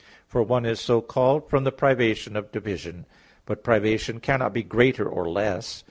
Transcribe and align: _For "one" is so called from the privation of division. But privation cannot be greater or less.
_For 0.25 0.41
"one" 0.41 0.65
is 0.65 0.79
so 0.79 0.99
called 0.99 1.47
from 1.47 1.63
the 1.63 1.71
privation 1.71 2.35
of 2.35 2.51
division. 2.51 3.05
But 3.45 3.63
privation 3.63 4.19
cannot 4.19 4.51
be 4.51 4.63
greater 4.63 5.07
or 5.07 5.29
less. 5.29 5.79